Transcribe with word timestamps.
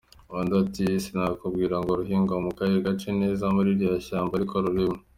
Undi 0.37 0.53
ati 0.63 0.85
“Sinakubwira 1.03 1.75
ngo 1.81 1.91
ruhingwa 1.99 2.35
mu 2.45 2.51
kahe 2.57 2.75
gace 2.85 3.09
neza 3.21 3.43
muri 3.55 3.69
ririya 3.71 3.97
shyamba, 4.05 4.33
ariko 4.35 4.55
rurimo. 4.65 4.97